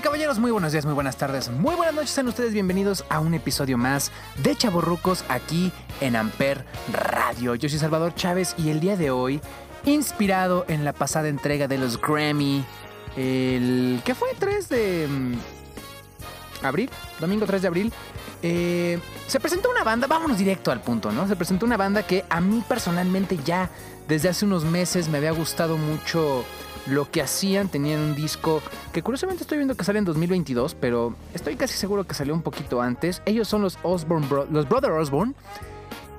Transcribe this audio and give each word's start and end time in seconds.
Caballeros, 0.00 0.38
muy 0.38 0.50
buenos 0.50 0.72
días, 0.72 0.84
muy 0.84 0.94
buenas 0.94 1.16
tardes, 1.16 1.50
muy 1.50 1.74
buenas 1.74 1.94
noches. 1.94 2.10
Sean 2.10 2.28
ustedes 2.28 2.52
bienvenidos 2.52 3.04
a 3.10 3.20
un 3.20 3.34
episodio 3.34 3.76
más 3.76 4.10
de 4.42 4.56
Chaborrucos 4.56 5.24
aquí 5.28 5.72
en 6.00 6.16
Amper 6.16 6.64
Radio. 6.92 7.54
Yo 7.54 7.68
soy 7.68 7.78
Salvador 7.78 8.14
Chávez 8.14 8.54
y 8.56 8.70
el 8.70 8.80
día 8.80 8.96
de 8.96 9.10
hoy, 9.10 9.40
inspirado 9.84 10.64
en 10.68 10.84
la 10.84 10.92
pasada 10.92 11.28
entrega 11.28 11.68
de 11.68 11.76
los 11.76 12.00
Grammy, 12.00 12.64
el 13.16 14.00
que 14.04 14.14
fue 14.14 14.30
3 14.38 14.68
de 14.70 15.08
mm, 15.08 16.66
abril, 16.66 16.90
domingo 17.18 17.44
3 17.44 17.62
de 17.62 17.68
abril, 17.68 17.92
se 18.40 19.40
presentó 19.40 19.70
una 19.70 19.84
banda, 19.84 20.06
vámonos 20.06 20.38
directo 20.38 20.70
al 20.70 20.80
punto, 20.80 21.12
¿no? 21.12 21.28
Se 21.28 21.36
presentó 21.36 21.66
una 21.66 21.76
banda 21.76 22.04
que 22.04 22.24
a 22.30 22.40
mí 22.40 22.62
personalmente 22.66 23.38
ya 23.44 23.70
desde 24.08 24.30
hace 24.30 24.46
unos 24.46 24.64
meses 24.64 25.08
me 25.08 25.18
había 25.18 25.32
gustado 25.32 25.76
mucho 25.76 26.44
lo 26.86 27.10
que 27.10 27.22
hacían. 27.22 27.68
Tenían 27.68 28.00
un 28.00 28.14
disco 28.14 28.62
que 28.92 29.02
curiosamente 29.02 29.42
estoy 29.42 29.58
viendo 29.58 29.76
que 29.76 29.84
sale 29.84 29.98
en 29.98 30.04
2022, 30.04 30.74
pero 30.74 31.14
estoy 31.34 31.56
casi 31.56 31.76
seguro 31.76 32.04
que 32.04 32.14
salió 32.14 32.34
un 32.34 32.42
poquito 32.42 32.80
antes. 32.80 33.22
Ellos 33.26 33.48
son 33.48 33.62
los 33.62 33.78
Osborne, 33.82 34.26
los 34.50 34.68
Brother 34.68 34.92
Osborne. 34.92 35.34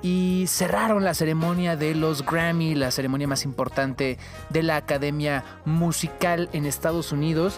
Y 0.04 0.46
cerraron 0.48 1.04
la 1.04 1.14
ceremonia 1.14 1.76
de 1.76 1.94
los 1.94 2.26
Grammy, 2.26 2.74
la 2.74 2.90
ceremonia 2.90 3.28
más 3.28 3.44
importante 3.44 4.18
de 4.50 4.62
la 4.64 4.74
Academia 4.74 5.44
Musical 5.64 6.48
en 6.52 6.66
Estados 6.66 7.12
Unidos. 7.12 7.54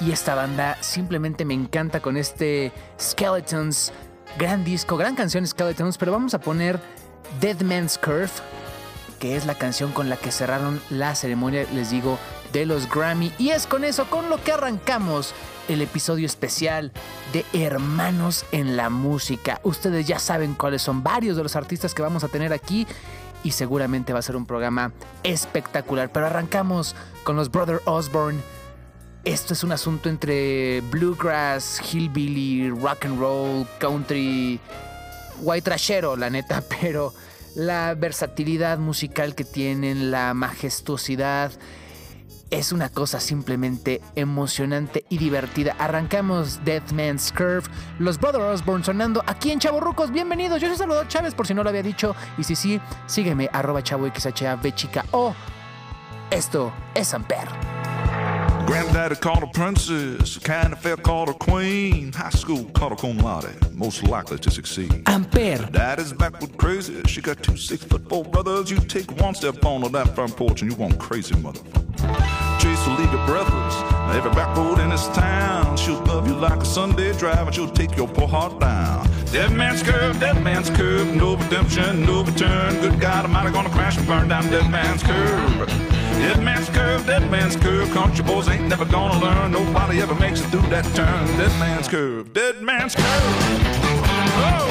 Y 0.00 0.12
esta 0.12 0.36
banda 0.36 0.78
simplemente 0.80 1.44
me 1.44 1.54
encanta 1.54 2.00
con 2.00 2.16
este 2.16 2.72
Skeletons, 3.00 3.92
gran 4.38 4.64
disco, 4.64 4.96
gran 4.96 5.16
canción 5.16 5.46
Skeletons, 5.46 5.98
pero 5.98 6.12
vamos 6.12 6.34
a 6.34 6.40
poner 6.40 6.80
Dead 7.40 7.60
Man's 7.62 7.98
Curve, 7.98 8.30
que 9.20 9.36
es 9.36 9.46
la 9.46 9.54
canción 9.54 9.92
con 9.92 10.08
la 10.08 10.16
que 10.16 10.32
cerraron 10.32 10.80
la 10.88 11.14
ceremonia, 11.14 11.66
les 11.74 11.90
digo, 11.90 12.18
de 12.52 12.66
los 12.66 12.88
Grammy. 12.88 13.32
Y 13.38 13.50
es 13.50 13.66
con 13.66 13.84
eso 13.84 14.06
con 14.08 14.30
lo 14.30 14.42
que 14.42 14.52
arrancamos 14.52 15.34
el 15.68 15.82
episodio 15.82 16.26
especial 16.26 16.90
de 17.32 17.44
Hermanos 17.52 18.46
en 18.50 18.76
la 18.76 18.88
Música. 18.88 19.60
Ustedes 19.62 20.06
ya 20.06 20.18
saben 20.18 20.54
cuáles 20.54 20.82
son 20.82 21.02
varios 21.04 21.36
de 21.36 21.42
los 21.42 21.54
artistas 21.54 21.94
que 21.94 22.02
vamos 22.02 22.24
a 22.24 22.28
tener 22.28 22.52
aquí 22.52 22.86
y 23.44 23.52
seguramente 23.52 24.12
va 24.12 24.18
a 24.18 24.22
ser 24.22 24.36
un 24.36 24.46
programa 24.46 24.92
espectacular. 25.22 26.10
Pero 26.10 26.26
arrancamos 26.26 26.96
con 27.22 27.36
los 27.36 27.50
Brother 27.50 27.82
Osborne. 27.84 28.40
Esto 29.24 29.52
es 29.52 29.62
un 29.62 29.72
asunto 29.72 30.08
entre 30.08 30.80
bluegrass, 30.90 31.78
hillbilly, 31.92 32.70
rock 32.70 33.04
and 33.04 33.20
roll, 33.20 33.66
country, 33.78 34.58
white 35.40 35.62
trashero, 35.62 36.16
la 36.16 36.30
neta, 36.30 36.62
pero 36.80 37.12
la 37.54 37.94
versatilidad 37.94 38.78
musical 38.78 39.34
que 39.34 39.44
tienen, 39.44 40.10
la 40.10 40.34
majestuosidad, 40.34 41.52
es 42.50 42.72
una 42.72 42.88
cosa 42.88 43.20
simplemente 43.20 44.00
emocionante 44.16 45.04
y 45.08 45.18
divertida. 45.18 45.76
Arrancamos 45.78 46.64
Death 46.64 46.92
Man's 46.92 47.32
Curve, 47.32 47.62
los 47.98 48.18
Brother 48.18 48.42
Osborne 48.42 48.84
sonando 48.84 49.22
aquí 49.26 49.52
en 49.52 49.60
Chavo 49.60 49.80
Rucos. 49.80 50.10
Bienvenidos, 50.10 50.60
yo 50.60 50.68
soy 50.68 50.76
Salvador 50.76 51.06
Chávez, 51.08 51.34
por 51.34 51.46
si 51.46 51.54
no 51.54 51.62
lo 51.62 51.70
había 51.70 51.82
dicho. 51.82 52.14
Y 52.38 52.44
si 52.44 52.56
sí, 52.56 52.80
sígueme, 53.06 53.48
arroba 53.52 53.82
chavo 53.82 54.08
XHAV 54.08 54.74
chica 54.74 55.04
o 55.12 55.34
esto 56.30 56.72
es 56.94 57.14
Amper. 57.14 57.79
Granddaddy 58.70 59.16
called 59.16 59.40
her 59.40 59.48
princess, 59.48 60.38
kind 60.38 60.72
of 60.72 60.78
fair 60.78 60.96
called 60.96 61.26
her 61.26 61.34
queen. 61.34 62.12
High 62.12 62.30
school 62.30 62.66
called 62.66 62.92
her 62.92 62.96
cum 62.96 63.18
laude, 63.18 63.74
most 63.74 64.04
likely 64.04 64.38
to 64.38 64.48
succeed. 64.48 64.92
Amper. 65.06 65.72
Daddy's 65.72 66.12
backward 66.12 66.56
crazy. 66.56 67.02
She 67.08 67.20
got 67.20 67.42
two 67.42 67.56
six 67.56 67.82
foot 67.82 68.08
four 68.08 68.22
brothers. 68.22 68.70
You 68.70 68.78
take 68.78 69.10
one 69.20 69.34
step 69.34 69.64
on 69.64 69.90
that 69.90 70.14
front 70.14 70.36
porch 70.36 70.62
and 70.62 70.70
you 70.70 70.76
want 70.76 71.00
crazy 71.00 71.34
motherfucker. 71.34 72.60
Chase 72.60 72.86
will 72.86 72.94
leave 72.94 73.10
you 73.10 73.18
breathless. 73.26 73.74
Every 74.14 74.30
back 74.34 74.56
road 74.56 74.78
in 74.78 74.90
this 74.90 75.08
town, 75.08 75.76
she'll 75.76 76.04
love 76.04 76.28
you 76.28 76.34
like 76.36 76.60
a 76.60 76.64
Sunday 76.64 77.12
drive 77.14 77.48
and 77.48 77.52
she'll 77.52 77.68
take 77.68 77.96
your 77.96 78.06
poor 78.06 78.28
heart 78.28 78.60
down. 78.60 79.10
Dead 79.32 79.50
man's 79.50 79.82
curve, 79.82 80.20
dead 80.20 80.44
man's 80.44 80.70
curve, 80.70 81.12
no 81.16 81.34
redemption, 81.34 82.06
no 82.06 82.22
return. 82.22 82.80
Good 82.80 83.00
God, 83.00 83.24
I'm 83.28 83.52
gonna 83.52 83.70
crash 83.70 83.98
and 83.98 84.06
burn 84.06 84.28
down 84.28 84.48
dead 84.48 84.70
man's 84.70 85.02
curve. 85.02 85.99
Dead 86.18 86.42
man's 86.42 86.68
curve, 86.70 87.06
dead 87.06 87.30
man's 87.30 87.56
curve. 87.56 87.90
Country 87.90 88.24
boys 88.24 88.48
ain't 88.48 88.68
never 88.68 88.84
gonna 88.84 89.18
learn. 89.20 89.52
Nobody 89.52 90.00
ever 90.00 90.14
makes 90.14 90.40
it 90.40 90.48
through 90.48 90.68
that 90.70 90.84
turn. 90.94 91.26
Dead 91.38 91.58
man's 91.58 91.88
curve, 91.88 92.32
dead 92.32 92.62
man's 92.62 92.94
curve. 92.94 93.06
Oh! 94.36 94.68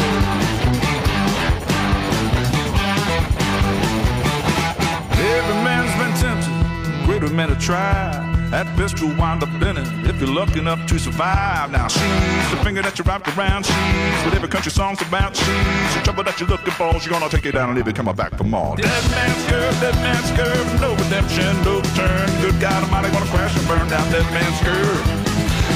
Every 5.11 5.55
man's 5.63 5.94
been 6.00 6.13
tempted, 6.22 7.05
greater 7.05 7.33
men 7.33 7.50
have 7.50 7.59
tried. 7.59 8.28
At 8.52 8.66
best 8.76 8.98
you'll 8.98 9.14
wind 9.14 9.44
up 9.44 9.54
in 9.62 9.78
it 9.78 9.86
if 10.10 10.18
you're 10.20 10.34
lucky 10.34 10.58
enough 10.58 10.82
to 10.88 10.98
survive. 10.98 11.70
Now 11.72 11.88
she's 11.88 12.50
the 12.50 12.58
finger 12.66 12.82
that 12.82 12.98
you 12.98 13.06
wrapped 13.06 13.30
around. 13.38 13.66
She's 13.66 14.20
what 14.26 14.34
every 14.34 14.50
country 14.50 14.72
song's 14.72 15.02
about. 15.06 15.38
She's 15.38 15.94
the 15.94 16.02
trouble 16.02 16.24
that 16.24 16.40
you're 16.40 16.50
looking 16.50 16.74
for. 16.74 16.92
She's 16.98 17.14
gonna 17.14 17.30
take 17.30 17.46
you 17.46 17.52
down 17.52 17.70
and 17.70 17.78
leave 17.78 17.86
you 17.86 17.94
coming 17.94 18.16
back 18.16 18.34
for 18.34 18.46
more. 18.46 18.76
Dead 18.76 19.06
man's 19.14 19.46
curve, 19.46 19.76
dead 19.78 19.94
man's 20.02 20.34
curve, 20.34 20.66
no 20.82 20.98
redemption, 20.98 21.46
no 21.62 21.78
return. 21.78 22.26
Good 22.42 22.58
God 22.58 22.82
Almighty, 22.90 23.14
gonna 23.14 23.30
crash 23.30 23.54
and 23.54 23.68
burn 23.70 23.86
down 23.86 24.06
dead 24.10 24.26
man's 24.34 24.58
curve. 24.66 24.98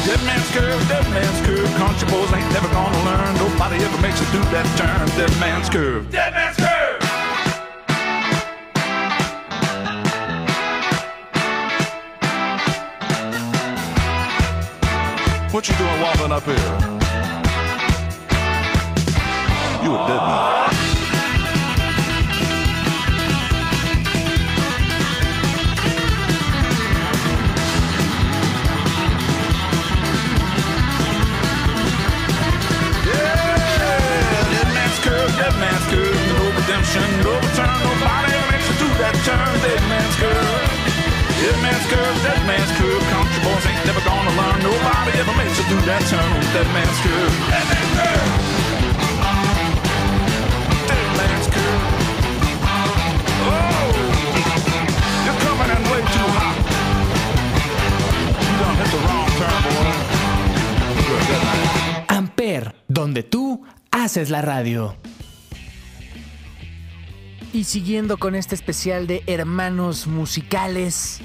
Dead 0.10 0.22
man's 0.26 0.50
curve, 0.50 0.82
dead 0.90 1.06
man's 1.14 1.40
curve. 1.46 1.70
Country 1.78 2.10
boys 2.10 2.34
ain't 2.34 2.50
never 2.58 2.70
gonna 2.74 3.06
learn. 3.06 3.38
Nobody 3.38 3.86
ever 3.86 4.02
makes 4.02 4.18
it 4.18 4.26
through 4.34 4.50
that 4.50 4.66
turn. 4.82 5.06
Dead 5.14 5.30
man's 5.38 5.70
curve. 5.70 6.10
Dead 6.10 6.34
man's 6.34 6.58
curve. 6.58 6.83
What 15.54 15.70
you 15.70 15.76
doing 15.76 16.02
walking 16.02 16.32
up 16.32 16.42
here? 16.46 16.56
You 19.86 19.94
a 19.94 20.02
dead 20.10 20.24
man. 20.26 20.74
Yeah, 33.06 34.50
dead 34.50 34.70
man's 34.74 34.98
curve, 35.94 36.18
no 36.34 36.50
redemption, 36.50 37.06
no 37.22 37.30
return, 37.38 37.70
nobody 37.78 38.34
makes 38.50 38.66
it 38.66 38.76
through 38.82 38.98
that 38.98 39.14
turn. 39.22 39.54
Dead 39.62 39.84
man's 39.86 40.16
curve, 40.18 40.82
dead 41.46 41.58
man's 41.62 41.86
curve, 41.94 42.18
dead 42.26 42.42
man's 42.50 42.72
curve. 42.74 43.04
Country 43.14 43.40
boys 43.46 43.66
ain't 43.70 43.86
never 43.86 44.02
gonna 44.24 44.42
learn. 44.42 44.60
Nobody 44.64 45.12
ever 45.20 45.36
makes 45.38 45.60
it 45.60 45.66
through 45.68 45.86
that 45.86 46.02
turn. 46.08 46.42
Dead 46.54 46.68
man's 46.74 47.00
curve, 47.04 47.34
dead 47.52 47.68
man's 47.68 47.94
curve, 47.96 48.32
dead 50.88 51.08
man's 51.18 51.48
curve. 51.56 51.84
Oh, 53.46 53.90
you're 55.26 55.40
coming 55.46 55.70
in 55.76 55.82
way 55.92 56.02
too 56.16 56.28
hot. 56.38 56.56
You 58.44 58.54
done 58.62 58.76
hit 58.80 58.90
the 58.94 59.00
wrong 59.06 59.30
turn, 59.40 59.60
boy. 59.68 59.92
Good, 61.08 61.24
good 61.28 61.44
night. 61.44 61.70
Amper, 62.10 62.64
donde 62.88 63.24
tú 63.24 63.66
haces 63.92 64.30
la 64.30 64.42
radio. 64.42 64.96
Y 67.52 67.66
siguiendo 67.66 68.18
con 68.18 68.34
este 68.34 68.56
especial 68.56 69.06
de 69.06 69.22
hermanos 69.28 70.08
musicales. 70.08 71.22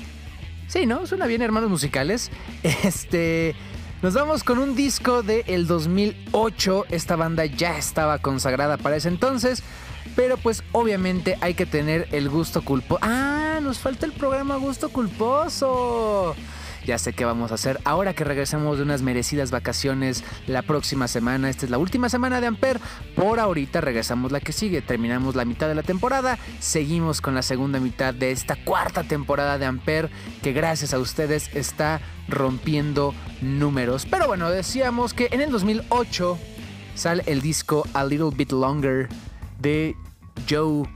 Sí, 0.69 0.87
¿no? 0.87 1.07
Suena 1.07 1.27
bien 1.27 1.43
hermanos 1.43 1.71
musicales. 1.71 2.31
Este... 2.63 3.55
Nos 4.01 4.15
vamos 4.15 4.45
con 4.45 4.61
un 4.61 4.77
disco 4.77 5.25
del 5.25 5.43
el 5.49 5.67
2008. 5.67 6.87
Esta 6.89 7.17
banda 7.17 7.47
ya 7.47 7.77
estaba 7.77 8.19
consagrada 8.19 8.77
para 8.77 8.95
ese 8.95 9.09
entonces. 9.09 9.65
Pero 10.15 10.37
pues 10.37 10.63
obviamente 10.71 11.37
hay 11.41 11.55
que 11.55 11.67
tener 11.67 12.07
el 12.13 12.29
gusto 12.29 12.63
culposo. 12.63 13.01
Ah, 13.03 13.59
nos 13.61 13.81
falta 13.81 14.07
el 14.07 14.13
programa 14.13 14.57
Gusto 14.57 14.91
Culposo. 14.91 16.37
Ya 16.89 16.97
sé 16.97 17.13
qué 17.13 17.27
vamos 17.27 17.53
a 17.53 17.57
hacer 17.57 17.79
ahora 17.85 18.15
que 18.15 18.25
regresemos 18.25 18.79
de 18.79 18.83
unas 18.83 19.03
merecidas 19.03 19.51
vacaciones 19.51 20.25
la 20.47 20.63
próxima 20.63 21.07
semana. 21.07 21.51
Esta 21.51 21.67
es 21.67 21.71
la 21.71 21.77
última 21.77 22.09
semana 22.09 22.41
de 22.41 22.47
Amper. 22.47 22.81
Por 23.15 23.41
ahorita 23.41 23.83
regresamos 23.83 24.33
la 24.33 24.41
que 24.41 24.55
sigue. 24.55 24.81
Terminamos 24.81 25.37
la 25.37 25.45
mitad 25.45 25.69
de 25.69 25.75
la 25.75 25.83
temporada. 25.83 26.39
Seguimos 26.61 27.21
con 27.21 27.35
la 27.35 27.43
segunda 27.43 27.79
mitad 27.79 28.15
de 28.15 28.31
esta 28.31 28.57
cuarta 28.57 29.05
temporada 29.05 29.59
de 29.59 29.67
Amper 29.67 30.09
que 30.43 30.55
gracias 30.55 30.95
a 30.95 30.99
ustedes 30.99 31.55
está 31.55 32.01
rompiendo 32.27 33.15
números. 33.43 34.07
Pero 34.07 34.27
bueno, 34.27 34.49
decíamos 34.49 35.13
que 35.13 35.29
en 35.31 35.43
el 35.43 35.51
2008 35.51 36.39
sale 36.95 37.23
el 37.27 37.43
disco 37.43 37.87
A 37.93 38.03
Little 38.03 38.31
Bit 38.35 38.53
Longer 38.53 39.11
de 39.61 39.95
Joe 40.49 40.89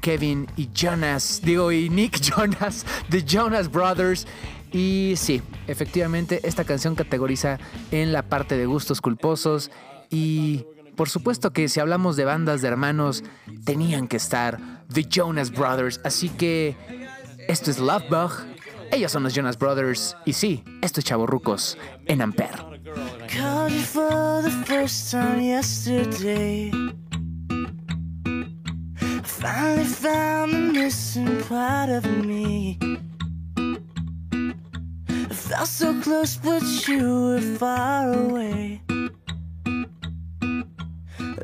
Kevin 0.00 0.46
y 0.56 0.68
Jonas, 0.72 1.40
digo, 1.42 1.72
y 1.72 1.88
Nick 1.88 2.20
Jonas, 2.20 2.86
de 3.08 3.24
Jonas 3.24 3.68
Brothers. 3.68 4.26
Y 4.72 5.14
sí, 5.16 5.42
efectivamente, 5.66 6.40
esta 6.44 6.64
canción 6.64 6.94
categoriza 6.94 7.58
en 7.90 8.12
la 8.12 8.22
parte 8.22 8.56
de 8.56 8.66
gustos 8.66 9.00
culposos 9.00 9.70
y 10.10 10.64
por 10.96 11.08
supuesto 11.08 11.52
que 11.52 11.68
si 11.68 11.80
hablamos 11.80 12.16
de 12.16 12.24
bandas 12.24 12.62
de 12.62 12.68
hermanos, 12.68 13.24
tenían 13.64 14.08
que 14.08 14.16
estar 14.16 14.84
The 14.92 15.06
Jonas 15.10 15.50
Brothers. 15.50 16.00
Así 16.04 16.28
que 16.28 16.76
esto 17.48 17.70
es 17.70 17.78
Love 17.78 18.08
Bug. 18.10 18.32
Ellos 18.90 19.10
son 19.10 19.22
los 19.22 19.34
Jonas 19.34 19.58
Brothers. 19.58 20.16
Y 20.26 20.34
sí, 20.34 20.62
esto 20.82 21.00
es 21.00 21.06
Chavorrucos 21.06 21.78
en 22.06 22.22
Ampere. 22.22 22.62
Found 29.24 29.86
the 30.02 30.46
missing 30.72 31.42
part 31.48 31.90
of 31.90 32.04
me. 32.24 32.78
Felt 35.52 35.68
so 35.68 36.00
close, 36.00 36.38
but 36.38 36.62
you 36.88 37.24
were 37.24 37.40
far 37.58 38.10
away. 38.10 38.80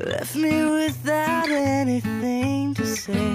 Left 0.03 0.35
me 0.35 0.65
without 0.65 1.51
anything 1.51 2.73
to 2.73 2.87
say. 2.87 3.29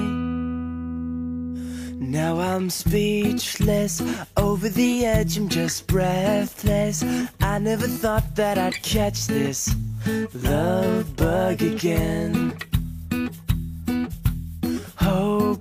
Now 1.94 2.40
I'm 2.40 2.70
speechless, 2.70 4.02
over 4.36 4.68
the 4.68 5.06
edge, 5.06 5.36
I'm 5.38 5.48
just 5.48 5.86
breathless. 5.86 7.04
I 7.40 7.60
never 7.60 7.86
thought 7.86 8.34
that 8.34 8.58
I'd 8.58 8.82
catch 8.82 9.28
this 9.28 9.72
love 10.34 11.14
bug 11.14 11.62
again 11.62 12.58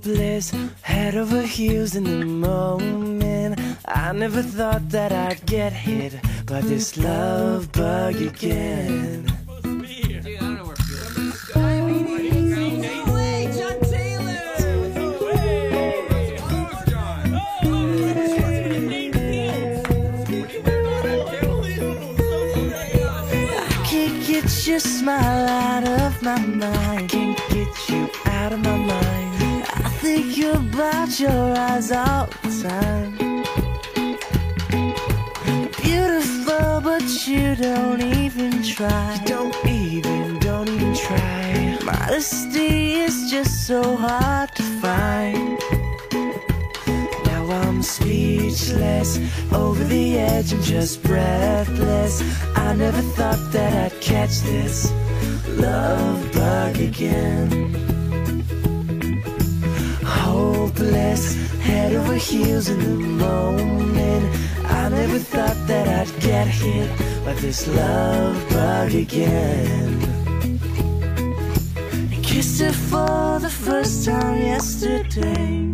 hopeless, 0.03 0.51
head 0.81 1.15
over 1.15 1.41
heels 1.41 1.95
in 1.95 2.03
the 2.03 2.25
moment. 2.25 3.59
I 3.85 4.13
never 4.13 4.41
thought 4.41 4.89
that 4.89 5.11
I'd 5.11 5.45
get 5.45 5.73
hit 5.73 6.13
by 6.45 6.61
this 6.61 6.95
love 6.97 7.71
bug 7.73 8.15
again. 8.15 9.27
I 9.45 9.69
can't 23.85 24.25
get 24.25 24.67
your 24.67 24.79
smile 24.79 25.49
out 25.49 25.87
of 25.87 26.21
my 26.21 26.39
mind. 26.39 27.09
Can't 27.09 27.37
get 27.49 27.89
you 27.89 28.09
out 28.25 28.53
of 28.53 28.59
my 28.59 28.77
mind 28.77 29.63
I 29.67 29.89
think 30.01 30.37
about 30.43 31.19
your 31.19 31.57
eyes 31.57 31.91
all 31.91 32.27
the 32.43 32.63
time. 32.63 33.22
But 37.23 37.31
you 37.31 37.55
don't 37.55 38.01
even 38.01 38.61
try. 38.63 39.13
You 39.13 39.25
don't 39.25 39.65
even, 39.65 40.39
don't 40.39 40.67
even 40.67 40.93
try. 40.93 41.79
Modesty 41.81 42.95
is 42.95 43.31
just 43.31 43.65
so 43.65 43.95
hard 43.95 44.53
to 44.55 44.63
find. 44.81 45.57
Now 47.25 47.45
I'm 47.49 47.81
speechless, 47.81 49.19
over 49.53 49.85
the 49.85 50.17
edge, 50.17 50.51
I'm 50.51 50.61
just 50.63 51.01
breathless. 51.03 52.21
I 52.57 52.75
never 52.75 53.01
thought 53.15 53.39
that 53.53 53.93
I'd 53.93 54.01
catch 54.01 54.41
this 54.41 54.91
love 55.47 56.33
bug 56.33 56.77
again 56.77 57.83
hopeless, 60.03 61.35
head 61.59 61.93
over 61.95 62.15
heels 62.15 62.67
in 62.67 62.79
the 62.79 63.07
moment. 63.25 64.52
I 64.65 64.89
never 64.89 65.19
thought 65.19 65.57
that 65.67 65.87
I'd 65.87 66.21
get 66.21 66.47
hit 66.47 66.89
by 67.25 67.33
this 67.33 67.67
love 67.67 68.49
bug 68.49 68.93
again. 68.93 69.99
I 72.11 72.15
kissed 72.21 72.61
her 72.61 72.71
for 72.71 73.39
the 73.39 73.49
first 73.49 74.05
time 74.05 74.39
yesterday. 74.41 75.69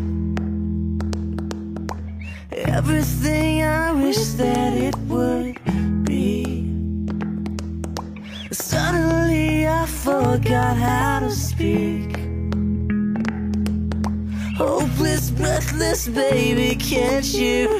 Everything 2.51 3.63
I 3.63 3.91
wish 3.91 4.33
that 4.33 4.73
it 4.73 4.97
would 5.07 5.57
be. 6.05 6.69
Suddenly 8.51 9.67
I 9.67 9.85
forgot 9.85 10.75
how 10.77 11.19
to 11.19 11.31
speak. 11.31 12.17
Hopeless, 14.57 15.31
breathless, 15.31 16.07
baby, 16.07 16.75
can't 16.75 17.25
you? 17.33 17.79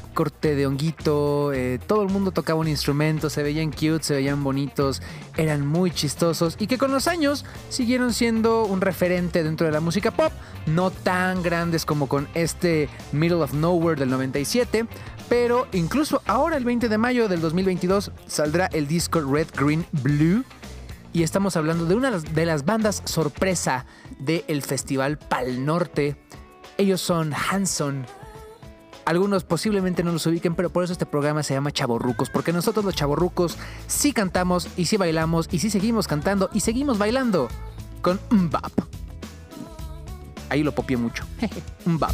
corte 0.11 0.55
de 0.55 0.65
honguito, 0.67 1.53
eh, 1.53 1.79
todo 1.85 2.03
el 2.03 2.09
mundo 2.09 2.31
tocaba 2.31 2.59
un 2.59 2.67
instrumento, 2.67 3.29
se 3.29 3.43
veían 3.43 3.71
cute, 3.71 4.03
se 4.03 4.13
veían 4.13 4.43
bonitos, 4.43 5.01
eran 5.37 5.65
muy 5.65 5.91
chistosos 5.91 6.55
y 6.59 6.67
que 6.67 6.77
con 6.77 6.91
los 6.91 7.07
años 7.07 7.45
siguieron 7.69 8.13
siendo 8.13 8.65
un 8.65 8.81
referente 8.81 9.43
dentro 9.43 9.65
de 9.65 9.73
la 9.73 9.79
música 9.79 10.11
pop, 10.11 10.31
no 10.65 10.91
tan 10.91 11.41
grandes 11.41 11.85
como 11.85 12.07
con 12.07 12.27
este 12.33 12.89
Middle 13.11 13.43
of 13.43 13.53
Nowhere 13.53 13.99
del 13.99 14.09
97, 14.09 14.85
pero 15.29 15.67
incluso 15.71 16.21
ahora 16.25 16.57
el 16.57 16.65
20 16.65 16.89
de 16.89 16.97
mayo 16.97 17.29
del 17.29 17.41
2022 17.41 18.11
saldrá 18.27 18.65
el 18.67 18.87
disco 18.87 19.21
Red, 19.21 19.47
Green, 19.57 19.85
Blue. 19.91 20.43
Y 21.13 21.23
estamos 21.23 21.57
hablando 21.57 21.85
de 21.85 21.95
una 21.95 22.11
de 22.11 22.45
las 22.45 22.65
bandas 22.65 23.01
sorpresa 23.05 23.85
del 24.19 24.61
Festival 24.61 25.17
Pal 25.17 25.65
Norte. 25.65 26.17
Ellos 26.77 27.01
son 27.01 27.33
Hanson 27.33 28.05
Algunos 29.05 29.43
posiblemente 29.43 30.03
no 30.03 30.11
los 30.11 30.25
ubiquen, 30.25 30.55
pero 30.55 30.69
por 30.69 30.83
eso 30.83 30.93
este 30.93 31.05
programa 31.05 31.43
se 31.43 31.53
llama 31.53 31.71
Chaborrucos, 31.71 32.29
porque 32.29 32.53
nosotros 32.53 32.85
los 32.85 32.95
chaborrucos 32.95 33.57
sí 33.87 34.13
cantamos 34.13 34.67
y 34.77 34.85
sí 34.85 34.97
bailamos 34.97 35.49
y 35.51 35.59
sí 35.59 35.69
seguimos 35.69 36.07
cantando 36.07 36.49
y 36.53 36.59
seguimos 36.59 36.97
bailando 36.97 37.47
con 38.01 38.19
Mbap. 38.29 38.73
Ahí 40.49 40.63
lo 40.63 40.73
popié 40.73 40.97
mucho. 40.97 41.23
Mbap. 41.85 42.11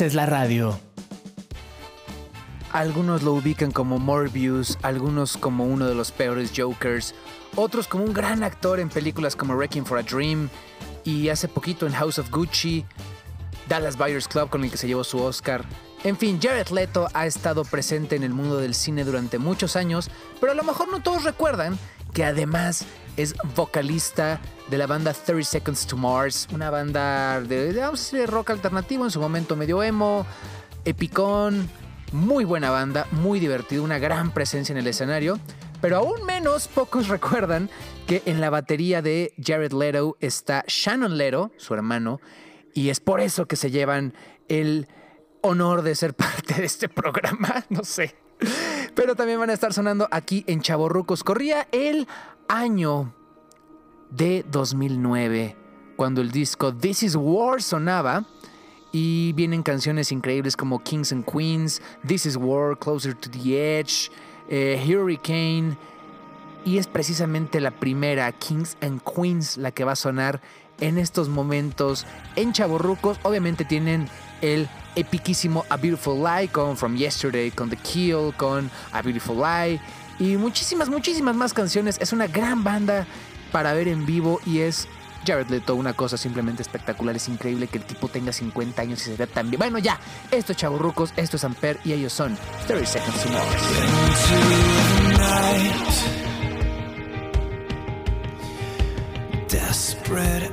Haces 0.00 0.14
la 0.14 0.24
radio. 0.24 0.80
Algunos 2.72 3.22
lo 3.22 3.34
ubican 3.34 3.70
como 3.70 3.98
Morbius, 3.98 4.78
algunos 4.80 5.36
como 5.36 5.66
uno 5.66 5.86
de 5.86 5.94
los 5.94 6.10
peores 6.10 6.52
Jokers, 6.56 7.14
otros 7.54 7.86
como 7.86 8.04
un 8.04 8.14
gran 8.14 8.42
actor 8.42 8.80
en 8.80 8.88
películas 8.88 9.36
como 9.36 9.52
Wrecking 9.52 9.84
for 9.84 9.98
a 9.98 10.02
Dream 10.02 10.48
y 11.04 11.28
hace 11.28 11.48
poquito 11.48 11.86
en 11.86 11.92
House 11.92 12.18
of 12.18 12.30
Gucci, 12.30 12.86
Dallas 13.68 13.98
Buyers 13.98 14.26
Club 14.26 14.48
con 14.48 14.64
el 14.64 14.70
que 14.70 14.78
se 14.78 14.86
llevó 14.86 15.04
su 15.04 15.18
Oscar. 15.22 15.66
En 16.02 16.16
fin, 16.16 16.40
Jared 16.40 16.68
Leto 16.68 17.08
ha 17.12 17.26
estado 17.26 17.66
presente 17.66 18.16
en 18.16 18.22
el 18.22 18.32
mundo 18.32 18.56
del 18.56 18.74
cine 18.74 19.04
durante 19.04 19.36
muchos 19.38 19.76
años, 19.76 20.10
pero 20.40 20.52
a 20.52 20.54
lo 20.54 20.62
mejor 20.62 20.90
no 20.90 21.02
todos 21.02 21.24
recuerdan 21.24 21.78
que 22.14 22.24
además 22.24 22.86
es 23.16 23.34
vocalista 23.56 24.40
de 24.68 24.78
la 24.78 24.86
banda 24.86 25.12
30 25.12 25.44
Seconds 25.44 25.86
to 25.86 25.96
Mars, 25.96 26.46
una 26.52 26.70
banda 26.70 27.40
de, 27.40 28.26
rock 28.26 28.50
alternativo, 28.50 29.04
en 29.04 29.10
su 29.10 29.20
momento 29.20 29.56
medio 29.56 29.82
emo, 29.82 30.26
epicón, 30.84 31.68
muy 32.12 32.44
buena 32.44 32.70
banda, 32.70 33.06
muy 33.10 33.40
divertido, 33.40 33.82
una 33.82 33.98
gran 33.98 34.32
presencia 34.32 34.72
en 34.72 34.78
el 34.78 34.86
escenario. 34.86 35.38
Pero 35.80 35.96
aún 35.96 36.24
menos 36.24 36.68
pocos 36.68 37.08
recuerdan 37.08 37.70
que 38.06 38.22
en 38.26 38.40
la 38.40 38.50
batería 38.50 39.02
de 39.02 39.34
Jared 39.42 39.72
Leto 39.72 40.16
está 40.20 40.64
Shannon 40.66 41.16
Leto, 41.16 41.52
su 41.56 41.74
hermano, 41.74 42.20
y 42.74 42.90
es 42.90 43.00
por 43.00 43.20
eso 43.20 43.46
que 43.46 43.56
se 43.56 43.70
llevan 43.70 44.14
el 44.48 44.88
honor 45.42 45.82
de 45.82 45.94
ser 45.94 46.14
parte 46.14 46.54
de 46.54 46.64
este 46.64 46.88
programa, 46.88 47.64
no 47.68 47.84
sé. 47.84 48.14
Pero 48.94 49.14
también 49.14 49.38
van 49.38 49.50
a 49.50 49.54
estar 49.54 49.72
sonando 49.72 50.08
aquí 50.10 50.44
en 50.46 50.60
Chaborrucos. 50.60 51.24
Corría 51.24 51.68
el 51.72 52.08
año 52.48 53.12
de 54.10 54.44
2009, 54.50 55.56
cuando 55.96 56.20
el 56.20 56.30
disco 56.30 56.74
This 56.74 57.02
Is 57.02 57.16
War 57.16 57.62
sonaba. 57.62 58.24
Y 58.92 59.32
vienen 59.34 59.62
canciones 59.62 60.10
increíbles 60.10 60.56
como 60.56 60.82
Kings 60.82 61.12
and 61.12 61.24
Queens, 61.24 61.80
This 62.04 62.26
Is 62.26 62.36
War, 62.36 62.76
Closer 62.76 63.14
to 63.14 63.30
the 63.30 63.78
Edge, 63.78 64.10
eh, 64.48 64.84
Hurricane. 64.84 65.78
Y 66.64 66.78
es 66.78 66.88
precisamente 66.88 67.60
la 67.60 67.70
primera, 67.70 68.32
Kings 68.32 68.76
and 68.80 69.00
Queens, 69.02 69.56
la 69.56 69.70
que 69.70 69.84
va 69.84 69.92
a 69.92 69.96
sonar 69.96 70.40
en 70.80 70.98
estos 70.98 71.28
momentos 71.28 72.04
en 72.34 72.52
Chaborrucos. 72.52 73.20
Obviamente 73.22 73.64
tienen 73.64 74.08
el 74.40 74.68
epiquísimo 74.96 75.64
A 75.68 75.76
Beautiful 75.76 76.22
Lie 76.22 76.48
con 76.48 76.76
From 76.76 76.96
Yesterday, 76.96 77.50
con 77.50 77.70
The 77.70 77.76
Kill, 77.76 78.34
con 78.36 78.70
A 78.92 79.02
Beautiful 79.02 79.36
Lie 79.36 79.80
y 80.18 80.36
muchísimas, 80.36 80.88
muchísimas 80.88 81.34
más 81.34 81.52
canciones. 81.52 81.96
Es 82.00 82.12
una 82.12 82.26
gran 82.26 82.62
banda 82.62 83.06
para 83.52 83.72
ver 83.72 83.88
en 83.88 84.06
vivo 84.06 84.40
y 84.46 84.60
es 84.60 84.86
Jared 85.26 85.48
Leto, 85.48 85.74
una 85.74 85.92
cosa 85.92 86.16
simplemente 86.16 86.62
espectacular. 86.62 87.16
Es 87.16 87.28
increíble 87.28 87.66
que 87.66 87.78
el 87.78 87.84
tipo 87.84 88.08
tenga 88.08 88.32
50 88.32 88.82
años 88.82 89.00
y 89.00 89.04
se 89.10 89.16
vea 89.16 89.26
tan 89.26 89.50
bien. 89.50 89.58
Bueno, 89.58 89.78
ya, 89.78 89.98
esto 90.30 90.52
es 90.52 90.58
Chaburrucos, 90.58 91.12
esto 91.16 91.36
es 91.36 91.44
Amper 91.44 91.78
y 91.84 91.92
ellos 91.92 92.12
son 92.12 92.36
30 92.66 92.86
Seconds 92.86 93.22
to 93.22 93.28
Mars. 93.30 93.62
Desperate 99.48 100.50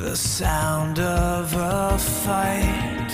The 0.00 0.16
sound 0.16 0.98
of 0.98 1.54
a 1.54 1.98
fight. 1.98 3.12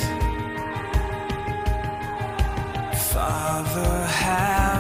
Father 3.11 4.07
has 4.07 4.76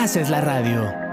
These 0.00 0.30
legs 0.30 1.09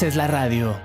haces 0.00 0.16
la 0.16 0.28
radio. 0.28 0.80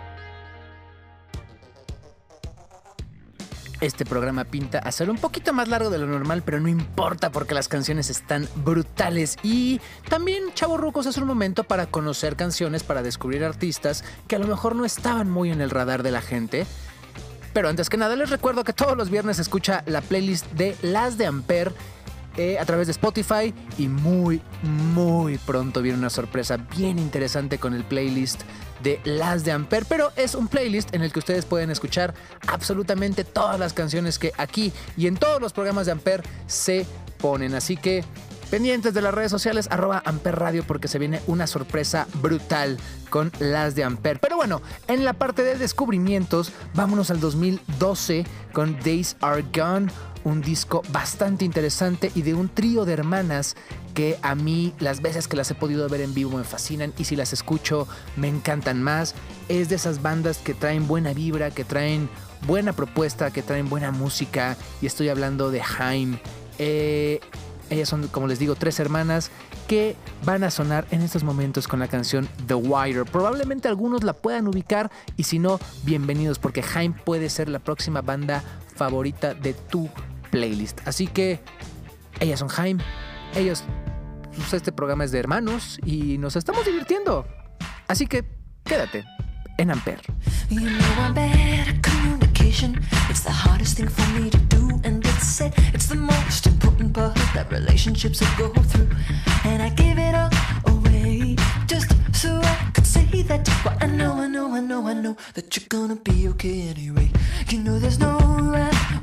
Este 3.80 4.04
programa 4.04 4.44
pinta 4.44 4.80
a 4.80 4.92
ser 4.92 5.10
un 5.10 5.18
poquito 5.18 5.54
más 5.54 5.70
largo 5.70 5.90
de 5.90 6.00
lo 6.00 6.06
normal, 6.06 6.44
pero 6.46 6.60
no 6.60 6.68
importa 6.68 7.32
porque 7.32 7.54
las 7.54 7.70
canciones 7.70 8.10
están 8.10 8.46
brutales. 8.56 9.38
Y 9.42 9.80
también, 10.10 10.54
Chavo 10.54 10.76
Rucos, 10.76 11.06
es 11.06 11.16
un 11.16 11.28
momento 11.28 11.64
para 11.64 11.86
conocer 11.86 12.36
canciones, 12.36 12.84
para 12.84 13.04
descubrir 13.04 13.46
artistas 13.46 14.04
que 14.28 14.36
a 14.36 14.40
lo 14.40 14.48
mejor 14.48 14.76
no 14.76 14.84
estaban 14.84 15.30
muy 15.30 15.50
en 15.50 15.62
el 15.62 15.70
radar 15.70 16.04
de 16.04 16.12
la 16.12 16.22
gente. 16.22 16.68
Pero 17.54 17.70
antes 17.70 17.90
que 17.90 17.96
nada, 17.96 18.18
les 18.18 18.30
recuerdo 18.30 18.66
que 18.66 18.74
todos 18.74 18.98
los 18.98 19.10
viernes 19.10 19.40
escucha 19.40 19.82
la 19.86 20.02
playlist 20.02 20.46
de 20.52 20.76
Las 20.82 21.18
de 21.18 21.28
Amper 21.28 21.72
eh, 22.38 22.58
a 22.60 22.66
través 22.66 22.88
de 22.88 22.92
Spotify 22.92 23.54
y 23.78 23.88
muy, 23.88 24.42
muy 24.62 25.38
pronto 25.38 25.82
viene 25.82 25.98
una 25.98 26.10
sorpresa 26.10 26.58
bien 26.58 27.00
interesante 27.00 27.58
con 27.60 27.74
el 27.74 27.84
playlist 27.84 28.42
de 28.84 29.00
Las 29.04 29.44
de 29.46 29.52
Amper, 29.52 29.86
pero 29.88 30.12
es 30.16 30.36
un 30.36 30.48
playlist 30.48 30.94
en 30.94 31.02
el 31.02 31.12
que 31.12 31.20
ustedes 31.20 31.46
pueden 31.46 31.72
escuchar 31.72 32.14
absolutamente 32.48 33.24
todas 33.24 33.60
las 33.60 33.74
canciones 33.74 34.20
que 34.20 34.32
aquí 34.38 34.74
y 34.98 35.08
en 35.08 35.16
todos 35.16 35.42
los 35.42 35.54
programas 35.54 35.86
de 35.86 35.94
Amper 35.94 36.24
se 36.46 36.86
ponen. 37.18 37.56
Así 37.56 37.78
que 37.78 38.04
pendientes 38.50 38.94
de 38.94 39.02
las 39.02 39.14
redes 39.14 39.32
sociales, 39.32 39.68
arroba 39.72 40.04
Amper 40.06 40.36
Radio, 40.36 40.64
porque 40.68 40.88
se 40.88 41.00
viene 41.00 41.22
una 41.28 41.48
sorpresa 41.48 42.08
brutal 42.22 42.78
con 43.10 43.32
las 43.40 43.76
de 43.76 43.84
Amper. 43.84 44.20
Pero 44.20 44.36
bueno, 44.36 44.62
en 44.88 45.06
la 45.06 45.14
parte 45.14 45.44
de 45.44 45.58
descubrimientos, 45.58 46.52
vámonos 46.74 47.10
al 47.12 47.20
2012 47.20 48.26
con 48.54 48.78
Days 48.80 49.16
Are 49.22 49.44
Gone 49.54 49.88
un 50.26 50.42
disco 50.42 50.82
bastante 50.90 51.46
interesante 51.46 52.12
y 52.16 52.24
de 52.24 52.34
un 52.34 52.50
trío 52.50 52.84
de 52.84 52.94
hermanas 52.94 53.56
que 53.94 54.18
a 54.22 54.36
mí 54.36 54.74
las 54.80 55.02
veces 55.02 55.28
que 55.28 55.38
las 55.38 55.50
he 55.52 55.56
podido 55.56 55.88
ver 55.88 56.02
en 56.02 56.14
vivo 56.14 56.38
me 56.38 56.44
fascinan 56.44 56.94
y 56.98 57.06
si 57.06 57.16
las 57.16 57.32
escucho 57.32 57.88
me 58.18 58.28
encantan 58.28 58.84
más. 58.84 59.16
Es 59.48 59.70
de 59.70 59.76
esas 59.76 60.02
bandas 60.02 60.40
que 60.40 60.54
traen 60.54 60.88
buena 60.88 61.14
vibra, 61.14 61.52
que 61.52 61.64
traen 61.64 62.10
buena 62.46 62.74
propuesta, 62.74 63.32
que 63.32 63.44
traen 63.44 63.70
buena 63.70 63.92
música 63.92 64.58
y 64.82 64.88
estoy 64.88 65.10
hablando 65.10 65.52
de 65.52 65.62
Haim. 65.80 66.18
Eh, 66.58 67.20
ellas 67.70 67.90
son, 67.90 68.08
como 68.08 68.28
les 68.28 68.40
digo, 68.40 68.56
tres 68.56 68.80
hermanas 68.80 69.32
que 69.68 69.96
van 70.24 70.44
a 70.44 70.52
sonar 70.52 70.86
en 70.92 71.02
estos 71.02 71.24
momentos 71.24 71.68
con 71.68 71.80
la 71.80 71.88
canción 71.88 72.28
The 72.48 72.56
Wire. 72.56 73.06
Probablemente 73.06 73.68
algunos 73.68 74.04
la 74.04 74.14
puedan 74.14 74.48
ubicar 74.48 74.92
y 75.18 75.24
si 75.24 75.40
no, 75.40 75.60
bienvenidos 75.84 76.40
porque 76.40 76.64
Haim 76.74 76.94
puede 76.94 77.30
ser 77.30 77.50
la 77.50 77.60
próxima 77.60 78.02
banda 78.02 78.44
favorita 78.76 79.34
de 79.34 79.54
tu 79.54 79.90
playlist. 80.36 80.86
Así 80.86 81.08
que 81.08 81.40
ellas 82.20 82.40
son 82.40 82.50
Jaime, 82.50 82.84
ellos, 83.36 83.64
pues, 84.36 84.54
este 84.54 84.72
programa 84.72 85.06
es 85.06 85.12
de 85.12 85.20
hermanos 85.20 85.80
y 85.86 86.18
nos 86.18 86.36
estamos 86.36 86.66
divirtiendo. 86.66 87.26
Así 87.88 88.06
que 88.06 88.26
quédate 88.66 89.06
en 89.58 89.72
Amper. 89.72 90.02
You 90.50 90.60
know 90.60 90.70
I'm 91.00 91.14
bad 91.14 91.70
at 91.70 91.82
communication. 91.82 92.80
It's 93.10 93.24
the 93.24 93.32
hardest 93.32 93.78
thing 93.78 93.88
for 93.88 94.08
me 94.20 94.30
to 94.30 94.38
do, 94.50 94.80
and 94.84 95.02
just 101.68 101.92
so 102.14 102.40
I 102.42 102.72
could 102.74 102.86
say 102.86 103.24
that. 103.24 103.48
But 103.64 103.82
I 103.82 103.88
know, 103.88 104.14
I 104.14 104.28
know, 104.28 104.54
I 104.54 104.62
know, 104.62 104.88
I 104.88 104.94
know 104.94 105.16
that 105.34 105.56
you're 105.56 105.68
gonna 105.70 105.96
be 105.96 106.28
okay 106.30 106.70
anyway. 106.70 107.10
You 107.50 107.60
know 107.60 107.80
there's 107.80 108.00
no 108.00 108.18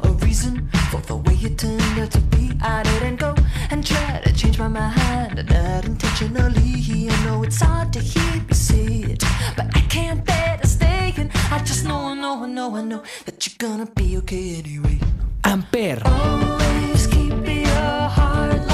or 0.05 0.11
reason 0.25 0.69
for 0.93 1.01
the 1.07 1.17
way 1.17 1.39
it 1.49 1.57
turned 1.57 1.99
out 1.99 2.11
to 2.11 2.21
be. 2.33 2.51
I 2.61 2.83
didn't 2.83 3.17
go 3.17 3.35
and 3.71 3.85
try 3.85 4.21
to 4.25 4.33
change 4.35 4.59
my 4.59 4.69
mind, 4.69 5.37
not 5.49 5.87
intentionally. 5.87 7.09
I 7.11 7.25
know 7.25 7.43
it's 7.43 7.63
hard 7.63 7.95
to 7.95 7.99
hear 7.99 8.35
me 8.47 8.53
say 8.53 8.87
it, 9.13 9.25
but 9.57 9.75
I 9.75 9.81
can't 9.89 10.23
bear 10.23 10.59
to 10.61 10.67
stay. 10.67 11.15
And 11.17 11.31
I 11.51 11.59
just 11.61 11.87
know, 11.87 12.01
I 12.13 12.15
know, 12.15 12.45
I 12.45 12.47
know, 12.47 12.77
I 12.77 12.83
know 12.83 13.03
that 13.25 13.37
you're 13.47 13.61
gonna 13.67 13.87
be 13.87 14.19
okay 14.19 14.57
anyway. 14.57 14.99
Amper. 15.45 15.99
Always 16.05 17.07
keep 17.07 17.47
your 17.47 18.09
heart 18.17 18.72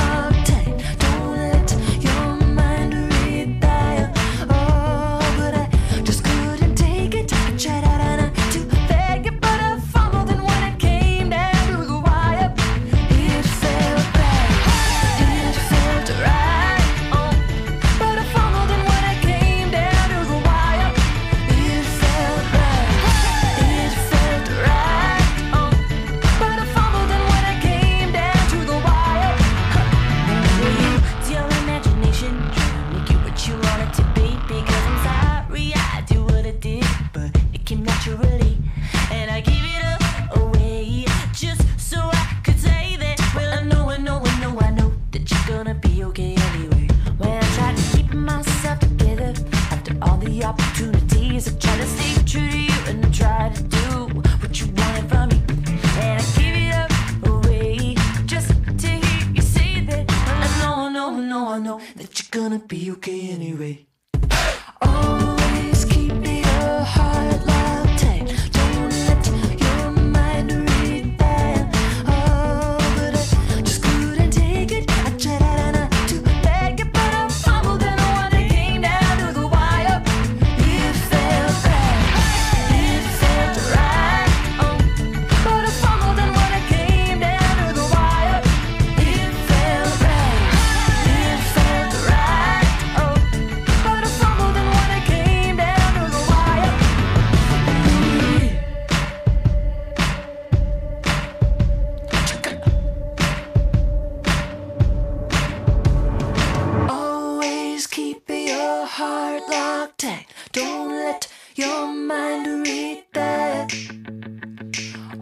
heart 108.98 109.48
locked 109.48 109.98
tight. 109.98 110.26
Don't 110.50 110.88
let 110.90 111.28
your 111.54 111.86
mind 111.86 112.66
read 112.66 113.04
that. 113.12 113.72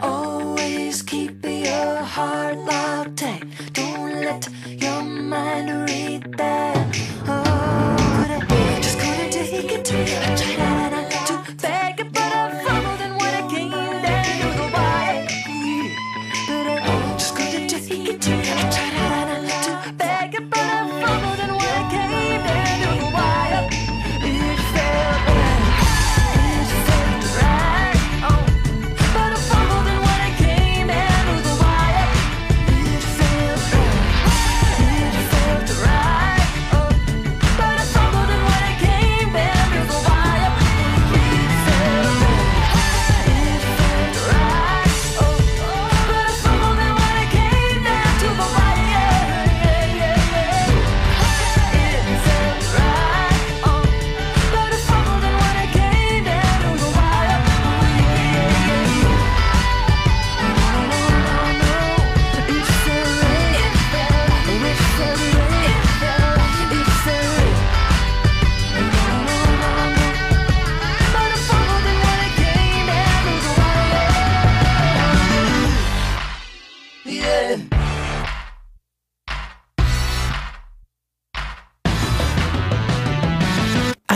Always 0.01 1.03
keep 1.03 1.45
your 1.45 1.97
heart 2.15 2.57
locked 2.57 3.19
tight. 3.19 3.45
Don't 3.75 4.15
let 4.23 4.49
your 4.67 5.03
mind 5.03 5.91
read 5.91 6.23
that. 6.39 7.16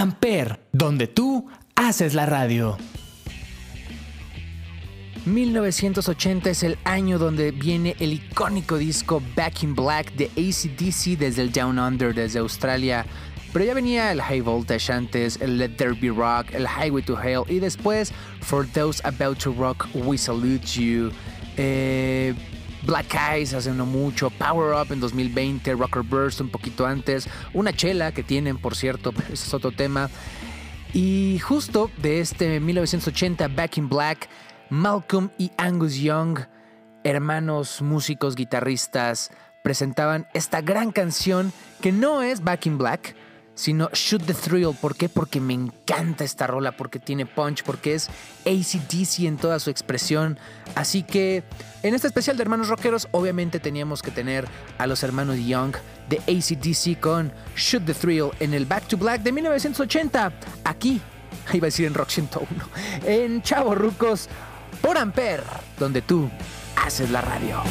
Amper, 0.00 0.58
donde 0.72 1.06
tú 1.06 1.46
haces 1.74 2.14
la 2.14 2.24
radio. 2.24 2.78
1980 5.26 6.48
es 6.48 6.62
el 6.62 6.78
año 6.84 7.18
donde 7.18 7.50
viene 7.50 7.94
el 8.00 8.14
icónico 8.14 8.78
disco 8.78 9.22
Back 9.36 9.62
in 9.62 9.74
Black 9.74 10.14
de 10.14 10.30
ACDC 10.36 11.18
desde 11.18 11.42
el 11.42 11.52
Down 11.52 11.78
Under, 11.78 12.14
desde 12.14 12.38
Australia. 12.38 13.04
Pero 13.52 13.66
ya 13.66 13.74
venía 13.74 14.10
el 14.10 14.22
High 14.22 14.40
Voltage 14.40 14.90
antes, 14.90 15.38
el 15.42 15.58
Let 15.58 15.76
There 15.76 15.92
Be 15.92 16.08
Rock, 16.08 16.54
el 16.54 16.66
Highway 16.66 17.02
to 17.02 17.20
Hell 17.20 17.42
y 17.48 17.58
después 17.58 18.12
For 18.40 18.66
Those 18.66 19.02
About 19.04 19.38
to 19.40 19.52
Rock, 19.52 19.86
We 19.94 20.16
Salute 20.16 20.66
You. 20.80 21.10
Eh, 21.58 22.32
Black 22.82 23.14
Eyes 23.14 23.54
hace 23.54 23.72
no 23.72 23.86
mucho, 23.86 24.30
Power 24.30 24.74
Up 24.74 24.92
en 24.92 25.00
2020, 25.00 25.74
Rocker 25.74 26.02
Burst 26.02 26.40
un 26.40 26.50
poquito 26.50 26.86
antes, 26.86 27.28
una 27.52 27.72
chela 27.72 28.12
que 28.12 28.22
tienen, 28.22 28.58
por 28.58 28.74
cierto, 28.74 29.12
pero 29.12 29.32
ese 29.32 29.46
es 29.46 29.54
otro 29.54 29.72
tema. 29.72 30.10
Y 30.92 31.38
justo 31.40 31.90
de 31.98 32.20
este 32.20 32.58
1980 32.58 33.48
Back 33.48 33.78
in 33.78 33.88
Black, 33.88 34.28
Malcolm 34.70 35.30
y 35.38 35.52
Angus 35.56 35.96
Young, 35.96 36.40
hermanos 37.04 37.82
músicos 37.82 38.34
guitarristas, 38.34 39.30
presentaban 39.62 40.26
esta 40.32 40.62
gran 40.62 40.90
canción 40.90 41.52
que 41.80 41.92
no 41.92 42.22
es 42.22 42.42
Back 42.42 42.66
in 42.66 42.78
Black, 42.78 43.14
sino 43.60 43.90
Shoot 43.92 44.24
the 44.24 44.32
Thrill. 44.32 44.74
¿Por 44.80 44.96
qué? 44.96 45.10
Porque 45.10 45.38
me 45.38 45.52
encanta 45.52 46.24
esta 46.24 46.46
rola, 46.46 46.72
porque 46.72 46.98
tiene 46.98 47.26
punch, 47.26 47.62
porque 47.62 47.94
es 47.94 48.08
ACDC 48.46 49.26
en 49.26 49.36
toda 49.36 49.60
su 49.60 49.68
expresión. 49.68 50.38
Así 50.74 51.02
que 51.02 51.44
en 51.82 51.94
este 51.94 52.06
especial 52.06 52.38
de 52.38 52.42
hermanos 52.42 52.68
rockeros, 52.68 53.08
obviamente 53.10 53.60
teníamos 53.60 54.00
que 54.00 54.10
tener 54.10 54.48
a 54.78 54.86
los 54.86 55.02
hermanos 55.02 55.36
Young 55.36 55.74
de 56.08 56.16
ACDC 56.20 56.98
con 57.00 57.32
Shoot 57.54 57.84
the 57.84 57.92
Thrill 57.92 58.30
en 58.40 58.54
el 58.54 58.64
Back 58.64 58.88
to 58.88 58.96
Black 58.96 59.22
de 59.22 59.30
1980. 59.30 60.32
Aquí, 60.64 61.02
iba 61.52 61.66
a 61.66 61.68
decir 61.68 61.84
en 61.86 61.92
Rock 61.92 62.08
101, 62.08 62.48
en 63.04 63.42
Chavo 63.42 63.74
Rucos 63.74 64.30
por 64.80 64.96
Amper, 64.96 65.44
donde 65.78 66.00
tú 66.00 66.30
haces 66.76 67.10
la 67.10 67.20
radio. 67.20 67.62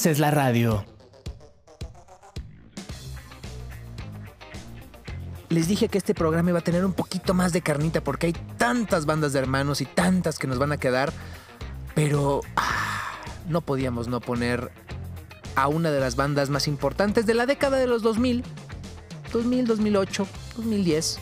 Haces 0.00 0.18
la 0.18 0.30
radio. 0.30 0.82
Les 5.50 5.68
dije 5.68 5.88
que 5.88 5.98
este 5.98 6.14
programa 6.14 6.48
iba 6.48 6.60
a 6.60 6.62
tener 6.62 6.86
un 6.86 6.94
poquito 6.94 7.34
más 7.34 7.52
de 7.52 7.60
carnita 7.60 8.02
porque 8.02 8.28
hay 8.28 8.32
tantas 8.56 9.04
bandas 9.04 9.34
de 9.34 9.40
hermanos 9.40 9.82
y 9.82 9.84
tantas 9.84 10.38
que 10.38 10.46
nos 10.46 10.58
van 10.58 10.72
a 10.72 10.78
quedar, 10.78 11.12
pero 11.94 12.40
ah, 12.56 13.12
no 13.50 13.60
podíamos 13.60 14.08
no 14.08 14.22
poner 14.22 14.72
a 15.54 15.68
una 15.68 15.90
de 15.90 16.00
las 16.00 16.16
bandas 16.16 16.48
más 16.48 16.66
importantes 16.66 17.26
de 17.26 17.34
la 17.34 17.44
década 17.44 17.76
de 17.76 17.86
los 17.86 18.00
2000, 18.00 18.42
2000, 19.34 19.66
2008, 19.66 20.26
2010, 20.56 21.18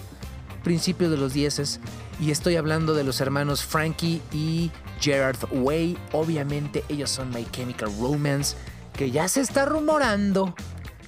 principios 0.63 1.11
de 1.11 1.17
los 1.17 1.33
10 1.33 1.81
y 2.21 2.31
estoy 2.31 2.55
hablando 2.55 2.95
de 2.95 3.05
los 3.05 3.21
hermanos 3.21 3.65
Frankie 3.65 4.21
y 4.33 4.71
Gerard 5.01 5.39
Way. 5.53 5.97
Obviamente 6.13 6.85
ellos 6.89 7.11
son 7.11 7.31
My 7.31 7.47
Chemical 7.51 7.91
Romance, 8.01 8.57
que 8.99 9.13
ya 9.13 9.29
se 9.29 9.41
está 9.41 9.65
rumorando. 9.65 10.55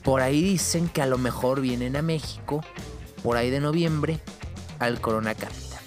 Por 0.05 0.22
ahí 0.22 0.40
dicen 0.40 0.88
que 0.88 1.03
a 1.03 1.07
lo 1.07 1.18
mejor 1.18 1.61
vienen 1.61 1.96
a 1.96 2.03
México, 2.03 2.64
por 3.24 3.37
ahí 3.37 3.50
de 3.50 3.59
noviembre, 3.59 4.20
al 4.79 5.00
Corona 5.00 5.35
Capital. 5.35 5.81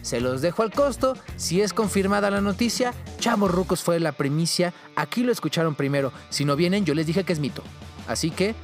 Se 0.00 0.20
los 0.20 0.42
dejo 0.42 0.62
al 0.62 0.70
costo. 0.70 1.14
Si 1.36 1.60
es 1.60 1.72
confirmada 1.72 2.30
la 2.30 2.40
noticia, 2.40 2.94
Chavos 3.18 3.50
Rucos 3.50 3.82
fue 3.82 3.98
la 3.98 4.12
primicia. 4.12 4.72
Aquí 4.94 5.24
lo 5.24 5.32
escucharon 5.32 5.74
primero. 5.74 6.12
Si 6.30 6.44
no 6.44 6.54
vienen, 6.54 6.84
yo 6.84 6.94
les 6.94 7.06
dije 7.06 7.24
que 7.24 7.32
es 7.32 7.40
mito. 7.40 7.64
Así 8.06 8.30
que 8.30 8.54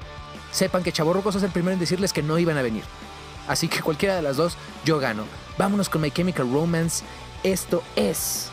sepan 0.52 0.84
que 0.84 0.92
Chavos 0.92 1.16
Rucos 1.16 1.34
es 1.34 1.42
el 1.42 1.50
primero 1.50 1.72
en 1.74 1.80
decirles 1.80 2.12
que 2.12 2.22
no 2.22 2.38
iban 2.38 2.56
a 2.56 2.62
venir. 2.62 2.84
Así 3.48 3.66
que 3.66 3.82
cualquiera 3.82 4.14
de 4.14 4.22
las 4.22 4.36
dos, 4.36 4.56
yo 4.84 5.00
gano. 5.00 5.24
Vámonos 5.58 5.88
con 5.88 6.02
My 6.02 6.12
Chemical 6.12 6.50
Romance. 6.52 7.04
Esto 7.42 7.82
es, 7.96 8.48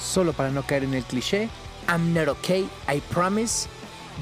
solo 0.00 0.32
para 0.32 0.50
no 0.50 0.62
caer 0.62 0.84
en 0.84 0.94
el 0.94 1.02
cliché, 1.02 1.48
I'm 1.88 2.12
Not 2.12 2.28
Okay, 2.28 2.68
I 2.88 3.00
Promise, 3.10 3.68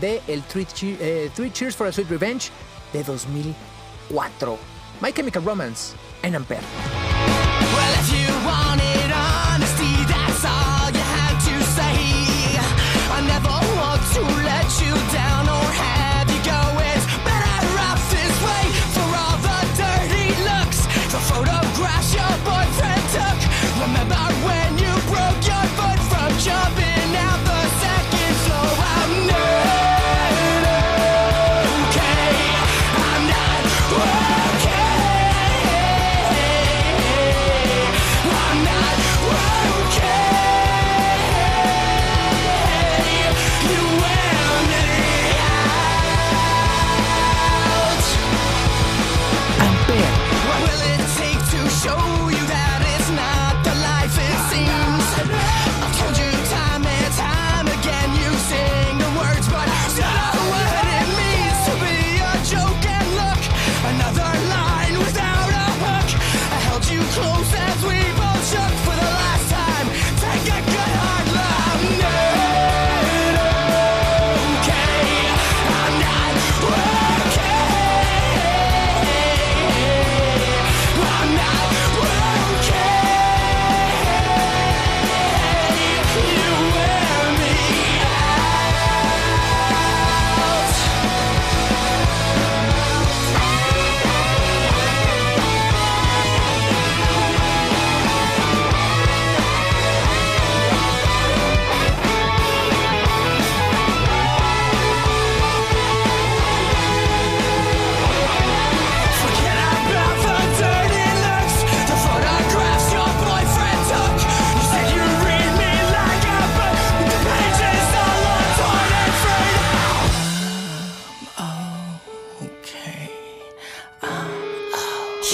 de 0.00 0.20
el 0.28 0.42
Three, 0.42 0.66
eh, 1.00 1.30
Cheers 1.52 1.74
for 1.74 1.86
a 1.86 1.92
Sweet 1.92 2.10
Revenge 2.10 2.50
de 2.92 3.02
2004. 3.02 4.58
My 5.00 5.12
Chemical 5.12 5.42
Romance 5.42 5.94
en 6.22 6.34
Ampere. 6.34 7.03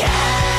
Yeah! 0.00 0.49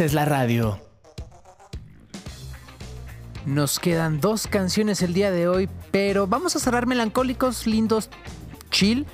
Es 0.00 0.14
la 0.14 0.24
radio. 0.24 0.80
Nos 3.44 3.78
quedan 3.78 4.20
dos 4.20 4.46
canciones 4.46 5.02
el 5.02 5.12
día 5.12 5.30
de 5.30 5.48
hoy, 5.48 5.68
pero 5.90 6.26
vamos 6.26 6.56
a 6.56 6.58
cerrar 6.58 6.86
melancólicos, 6.86 7.66
lindos, 7.66 8.08
chill. 8.70 9.06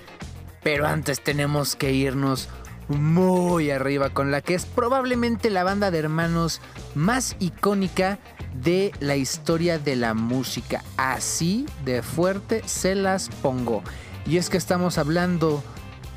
Pero 0.63 0.87
antes 0.87 1.23
tenemos 1.23 1.77
que 1.77 1.93
irnos 1.93 2.49
muy 2.89 3.71
arriba 3.71 4.11
con 4.11 4.31
la 4.31 4.41
que 4.41 4.55
es 4.55 4.65
probablemente 4.65 5.51
la 5.51 5.65
banda 5.65 5.91
de 5.91 5.99
hermanos 5.99 6.61
más 6.95 7.37
icónica 7.41 8.19
de 8.63 8.93
la 9.01 9.17
historia 9.17 9.79
de 9.79 9.97
la 9.97 10.15
música. 10.15 10.85
Así 10.97 11.67
de 11.85 12.03
fuerte 12.03 12.63
se 12.67 12.95
las 12.95 13.29
pongo. 13.29 13.83
Y 14.27 14.37
es 14.37 14.51
que 14.51 14.57
estamos 14.57 14.99
hablando 14.99 15.63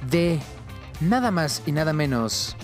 de 0.10 0.40
nada 1.02 1.32
más 1.32 1.64
y 1.66 1.72
nada 1.72 1.94
menos 1.94 2.56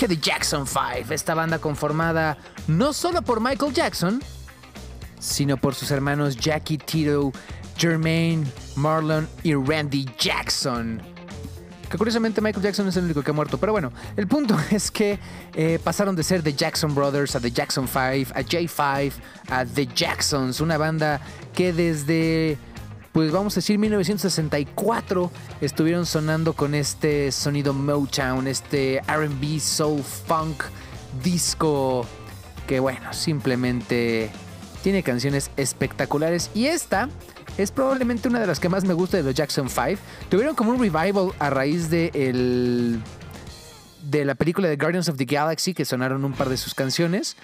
que 0.00 0.08
The 0.08 0.16
Jackson 0.16 0.66
5, 0.66 1.12
esta 1.12 1.34
banda 1.34 1.58
conformada 1.58 2.38
no 2.68 2.94
solo 2.94 3.20
por 3.20 3.38
Michael 3.38 3.74
Jackson, 3.74 4.22
sino 5.18 5.58
por 5.58 5.74
sus 5.74 5.90
hermanos 5.90 6.36
Jackie 6.36 6.78
Tito, 6.78 7.30
Jermaine, 7.76 8.50
Marlon 8.76 9.28
y 9.42 9.52
Randy 9.54 10.06
Jackson. 10.18 11.02
Que 11.90 11.98
curiosamente 11.98 12.40
Michael 12.40 12.64
Jackson 12.64 12.88
es 12.88 12.96
el 12.96 13.04
único 13.04 13.22
que 13.22 13.30
ha 13.30 13.34
muerto. 13.34 13.58
Pero 13.58 13.72
bueno, 13.72 13.92
el 14.16 14.26
punto 14.26 14.56
es 14.70 14.90
que 14.90 15.18
eh, 15.52 15.78
pasaron 15.84 16.16
de 16.16 16.22
ser 16.22 16.42
The 16.42 16.54
Jackson 16.54 16.94
Brothers 16.94 17.36
a 17.36 17.40
The 17.40 17.50
Jackson 17.50 17.86
5, 17.86 17.98
a 17.98 18.40
J5, 18.40 19.12
a 19.50 19.66
The 19.66 19.86
Jacksons, 19.86 20.62
una 20.62 20.78
banda 20.78 21.20
que 21.52 21.74
desde 21.74 22.56
pues 23.12 23.32
vamos 23.32 23.54
a 23.54 23.56
decir 23.56 23.78
1964 23.78 25.30
estuvieron 25.60 26.06
sonando 26.06 26.52
con 26.52 26.74
este 26.74 27.32
sonido 27.32 27.74
Motown, 27.74 28.46
este 28.46 29.02
RB, 29.08 29.58
soul, 29.58 30.02
funk, 30.02 30.62
disco, 31.22 32.06
que 32.66 32.78
bueno, 32.78 33.12
simplemente 33.12 34.30
tiene 34.82 35.02
canciones 35.02 35.50
espectaculares 35.56 36.50
y 36.54 36.66
esta 36.66 37.08
es 37.58 37.72
probablemente 37.72 38.28
una 38.28 38.40
de 38.40 38.46
las 38.46 38.60
que 38.60 38.68
más 38.68 38.84
me 38.84 38.94
gusta 38.94 39.16
de 39.16 39.24
los 39.24 39.34
Jackson 39.34 39.68
5. 39.68 40.00
Tuvieron 40.28 40.54
como 40.54 40.70
un 40.70 40.78
revival 40.78 41.32
a 41.38 41.50
raíz 41.50 41.90
de 41.90 42.10
el 42.14 43.00
de 44.04 44.24
la 44.24 44.34
película 44.34 44.68
de 44.68 44.76
Guardians 44.76 45.08
of 45.08 45.16
the 45.16 45.24
Galaxy 45.24 45.74
que 45.74 45.84
sonaron 45.84 46.24
un 46.24 46.32
par 46.32 46.48
de 46.48 46.56
sus 46.56 46.74
canciones, 46.74 47.36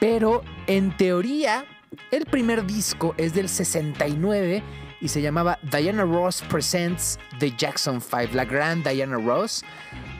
pero 0.00 0.42
en 0.66 0.96
teoría 0.96 1.64
el 2.10 2.24
primer 2.24 2.66
disco 2.66 3.14
es 3.16 3.34
del 3.34 3.48
69 3.48 4.62
y 5.00 5.08
se 5.08 5.22
llamaba 5.22 5.58
Diana 5.62 6.04
Ross 6.04 6.42
Presents 6.42 7.18
The 7.38 7.52
Jackson 7.56 8.00
5, 8.00 8.34
la 8.34 8.44
gran 8.44 8.82
Diana 8.82 9.16
Ross. 9.16 9.64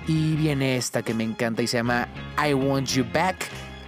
Y 0.06 0.34
viene 0.36 0.76
esta 0.76 1.02
que 1.02 1.14
me 1.14 1.24
encanta 1.24 1.62
y 1.62 1.66
se 1.66 1.76
llama 1.76 2.08
I 2.38 2.54
Want 2.54 2.88
You 2.88 3.04
Back. 3.12 3.36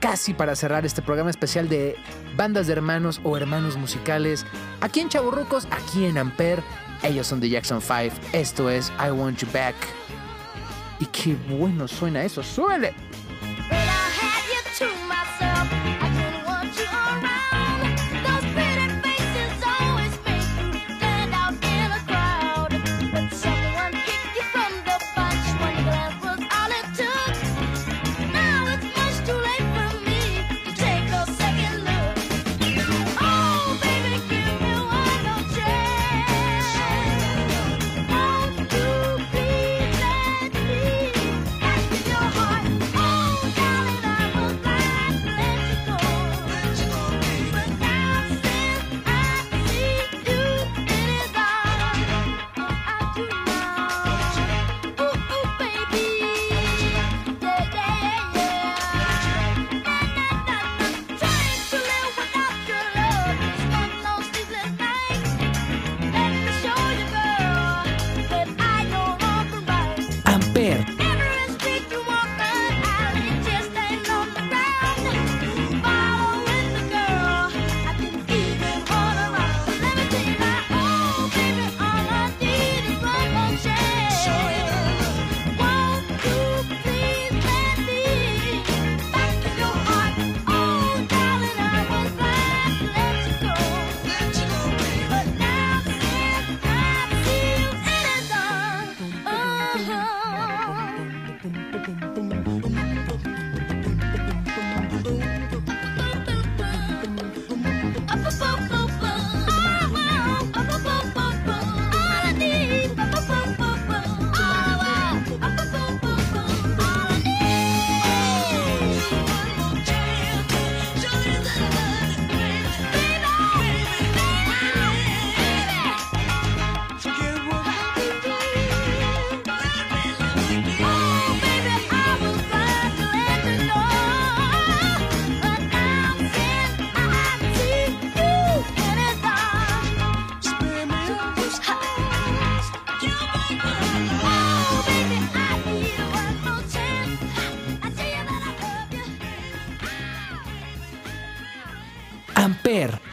Casi 0.00 0.34
para 0.34 0.56
cerrar 0.56 0.84
este 0.84 1.00
programa 1.00 1.30
especial 1.30 1.68
de 1.68 1.96
bandas 2.36 2.66
de 2.66 2.74
hermanos 2.74 3.20
o 3.24 3.36
hermanos 3.36 3.76
musicales. 3.76 4.44
Aquí 4.80 5.00
en 5.00 5.08
Chaburrucos, 5.08 5.66
aquí 5.70 6.04
en 6.04 6.18
Amper. 6.18 6.62
Ellos 7.02 7.26
son 7.26 7.40
The 7.40 7.48
Jackson 7.48 7.80
5. 7.80 8.14
Esto 8.32 8.68
es 8.68 8.92
I 8.98 9.10
Want 9.10 9.38
You 9.38 9.48
Back. 9.52 9.76
Y 11.00 11.06
qué 11.06 11.36
bueno 11.48 11.88
suena 11.88 12.22
eso. 12.24 12.42
¡Suele! 12.42 12.94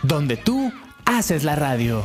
Donde 0.10 0.38
tú 0.38 0.74
haces 1.05 1.43
la 1.43 1.55
radio. 1.55 2.03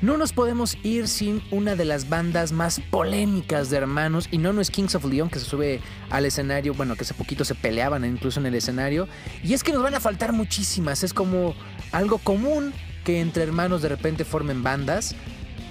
No 0.00 0.16
nos 0.16 0.32
podemos 0.32 0.78
ir 0.82 1.08
sin 1.08 1.42
una 1.50 1.76
de 1.76 1.84
las 1.84 2.08
bandas 2.08 2.52
más 2.52 2.80
polémicas 2.90 3.68
de 3.68 3.76
hermanos, 3.76 4.28
y 4.30 4.38
no, 4.38 4.54
no 4.54 4.62
es 4.62 4.70
Kings 4.70 4.94
of 4.94 5.04
Leon 5.04 5.28
que 5.28 5.40
se 5.40 5.44
sube 5.44 5.80
al 6.08 6.24
escenario, 6.24 6.72
bueno, 6.72 6.96
que 6.96 7.02
hace 7.02 7.12
poquito 7.12 7.44
se 7.44 7.54
peleaban 7.54 8.04
incluso 8.06 8.40
en 8.40 8.46
el 8.46 8.54
escenario, 8.54 9.08
y 9.44 9.52
es 9.52 9.62
que 9.62 9.72
nos 9.72 9.82
van 9.82 9.94
a 9.94 10.00
faltar 10.00 10.32
muchísimas, 10.32 11.04
es 11.04 11.12
como 11.12 11.54
algo 11.92 12.16
común 12.18 12.72
que 13.04 13.20
entre 13.20 13.42
hermanos 13.42 13.82
de 13.82 13.90
repente 13.90 14.24
formen 14.24 14.62
bandas, 14.62 15.14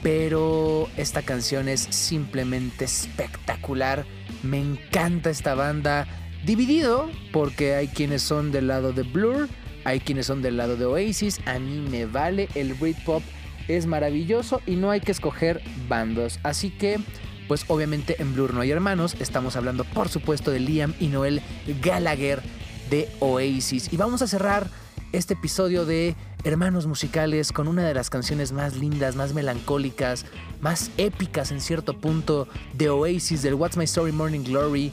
pero 0.04 0.90
esta 0.96 1.24
canción 1.24 1.70
es 1.70 1.82
simplemente 1.90 2.86
espectacular, 2.86 4.06
me 4.44 4.60
encanta 4.60 5.32
esta 5.32 5.56
banda, 5.56 6.06
dividido 6.46 7.10
porque 7.32 7.76
hay 7.76 7.88
quienes 7.88 8.22
son 8.22 8.52
del 8.52 8.68
lado 8.68 8.94
de 8.94 9.04
Blur, 9.04 9.48
hay 9.84 10.00
quienes 10.00 10.26
son 10.26 10.42
del 10.42 10.58
lado 10.58 10.76
de 10.76 10.86
Oasis, 10.86 11.40
a 11.46 11.60
mí 11.60 11.86
me 11.90 12.06
vale, 12.06 12.50
el 12.56 12.74
Britpop 12.74 13.24
es 13.68 13.86
maravilloso 13.86 14.62
y 14.66 14.76
no 14.76 14.92
hay 14.92 15.02
que 15.02 15.12
escoger 15.12 15.62
bandos. 15.88 16.40
Así 16.44 16.70
que, 16.70 17.00
pues 17.48 17.66
obviamente 17.68 18.22
en 18.22 18.34
Blur 18.34 18.54
no 18.54 18.62
hay 18.62 18.72
hermanos, 18.72 19.16
estamos 19.20 19.56
hablando 19.56 19.84
por 19.84 20.10
supuesto 20.10 20.52
de 20.52 20.60
Liam 20.60 20.94
y 21.00 21.08
Noel 21.08 21.42
Gallagher 21.82 22.42
de 22.90 23.10
Oasis. 23.20 23.92
Y 23.92 23.98
vamos 23.98 24.22
a 24.22 24.28
cerrar 24.28 24.70
este 25.14 25.34
episodio 25.36 25.86
de 25.86 26.16
Hermanos 26.44 26.86
Musicales 26.86 27.52
con 27.52 27.68
una 27.68 27.86
de 27.86 27.94
las 27.94 28.10
canciones 28.10 28.52
más 28.52 28.76
lindas, 28.76 29.16
más 29.16 29.34
melancólicas, 29.34 30.26
más 30.62 30.92
épicas 30.98 31.52
en 31.52 31.62
cierto 31.62 31.98
punto 31.98 32.48
de 32.74 32.90
Oasis, 32.90 33.42
del 33.42 33.56
What's 33.56 33.78
My 33.78 33.86
Story 33.86 34.12
Morning 34.12 34.44
Glory. 34.44 34.92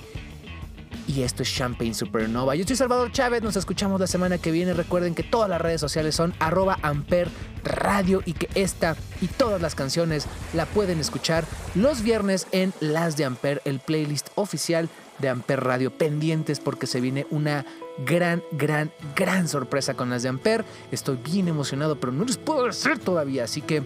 Y 1.06 1.22
esto 1.22 1.42
es 1.42 1.54
Champagne 1.54 1.94
Supernova. 1.94 2.54
Yo 2.54 2.64
soy 2.66 2.76
Salvador 2.76 3.12
Chávez, 3.12 3.42
nos 3.42 3.56
escuchamos 3.56 4.00
la 4.00 4.06
semana 4.06 4.38
que 4.38 4.50
viene. 4.50 4.74
Recuerden 4.74 5.14
que 5.14 5.22
todas 5.22 5.48
las 5.48 5.60
redes 5.60 5.80
sociales 5.80 6.14
son 6.14 6.34
arroba 6.38 6.78
amper 6.82 7.28
radio 7.62 8.22
y 8.24 8.34
que 8.34 8.48
esta 8.54 8.96
y 9.20 9.26
todas 9.26 9.60
las 9.60 9.74
canciones 9.74 10.26
la 10.52 10.66
pueden 10.66 11.00
escuchar 11.00 11.44
los 11.74 12.02
viernes 12.02 12.46
en 12.52 12.72
Las 12.80 13.16
de 13.16 13.24
Amper, 13.24 13.62
el 13.64 13.80
playlist 13.80 14.28
oficial 14.34 14.88
de 15.18 15.28
Amper 15.28 15.62
Radio. 15.62 15.90
Pendientes 15.90 16.60
porque 16.60 16.86
se 16.86 17.00
viene 17.00 17.26
una 17.30 17.64
gran, 18.06 18.42
gran, 18.52 18.90
gran 19.14 19.48
sorpresa 19.48 19.94
con 19.94 20.10
las 20.10 20.22
de 20.22 20.28
Amper. 20.28 20.64
Estoy 20.90 21.16
bien 21.16 21.48
emocionado, 21.48 21.98
pero 22.00 22.12
no 22.12 22.24
les 22.24 22.36
puedo 22.36 22.64
decir 22.66 22.98
todavía. 22.98 23.44
Así 23.44 23.60
que 23.60 23.82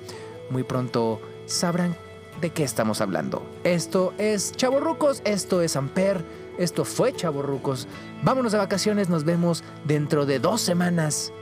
muy 0.51 0.63
pronto 0.63 1.21
sabrán 1.47 1.97
de 2.41 2.51
qué 2.51 2.65
estamos 2.65 3.01
hablando. 3.01 3.43
Esto 3.65 4.15
es 4.19 4.53
Chavorrucos, 4.53 5.23
esto 5.25 5.61
es 5.61 5.77
Amper, 5.77 6.25
esto 6.59 6.85
fue 6.85 7.15
Chavorrucos. 7.15 7.89
Vámonos 8.23 8.53
de 8.53 8.59
vacaciones, 8.59 9.09
nos 9.09 9.25
vemos 9.25 9.65
dentro 9.85 10.27
de 10.27 10.39
dos 10.39 10.61
semanas 10.61 11.33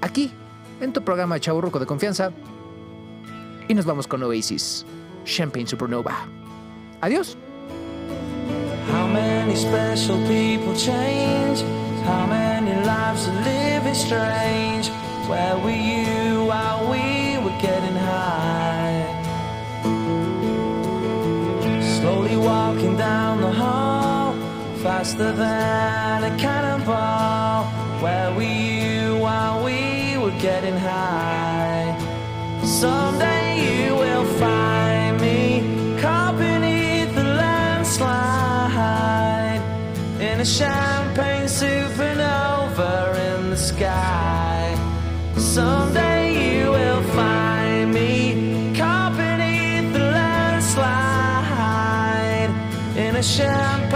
aquí 0.00 0.32
en 0.80 0.92
tu 0.92 1.02
programa 1.02 1.38
Chavorruco 1.38 1.78
de 1.78 1.86
confianza. 1.86 2.32
Y 3.68 3.74
nos 3.74 3.84
vamos 3.84 4.06
con 4.06 4.22
Oasis, 4.22 4.84
Champagne 5.24 5.66
Supernova. 5.66 6.26
Adiós. 7.00 7.36
How 8.90 9.06
many 9.06 9.54
special 9.54 10.18
people 10.26 10.74
change? 10.74 11.62
How 12.04 12.26
many 12.26 12.74
lives 12.84 13.28
are 13.28 13.44
living 13.44 13.94
strange? 13.94 14.88
Where 15.28 15.56
were 15.58 15.70
you 15.70 16.44
while 16.44 16.90
we 16.90 17.38
were 17.38 17.56
getting 17.60 17.96
high? 17.96 19.06
Slowly 21.80 22.36
walking 22.36 22.96
down 22.96 23.31
faster 24.82 25.30
than 25.32 26.24
a 26.24 26.36
cannonball. 26.38 27.64
Where 28.02 28.34
were 28.34 28.42
you 28.42 29.16
while 29.16 29.64
we 29.64 30.18
were 30.18 30.36
getting 30.40 30.76
high? 30.76 31.96
Someday 32.64 33.86
you 33.86 33.94
will 33.94 34.24
find 34.40 35.20
me 35.20 35.62
caught 36.00 36.36
beneath 36.36 37.14
the 37.14 37.22
landslide 37.22 38.42
in 40.20 40.40
a 40.40 40.44
champagne 40.44 41.46
supernova 41.46 43.14
in 43.28 43.50
the 43.50 43.56
sky. 43.56 44.76
Someday 45.36 46.58
you 46.58 46.72
will 46.72 47.04
find 47.14 47.94
me 47.94 48.74
caught 48.76 49.16
beneath 49.16 49.92
the 49.92 50.00
landslide 50.00 50.90
in 52.96 53.14
a 53.14 53.22
champagne 53.22 53.91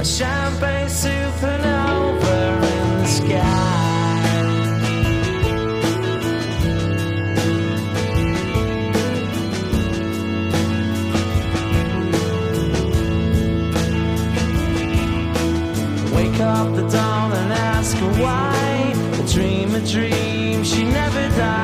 a 0.00 0.04
champagne 0.04 0.88
supernova 0.88 2.38
in 2.74 2.88
the 3.02 3.06
sky. 3.06 4.30
Wake 16.16 16.40
up 16.40 16.74
the 16.74 16.88
dawn 16.88 17.32
and 17.32 17.52
ask 17.52 17.96
her 17.98 18.12
why. 18.22 18.56
Dream 19.30 19.74
a 19.74 19.80
dream, 19.86 20.64
she 20.64 20.82
never 20.82 21.28
dies. 21.36 21.59